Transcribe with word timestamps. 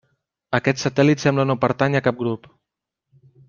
Aquest 0.59 0.79
satèl·lit 0.83 1.21
sembla 1.25 1.47
no 1.49 1.57
pertànyer 1.67 2.03
a 2.03 2.07
cap 2.09 2.21
grup. 2.25 2.49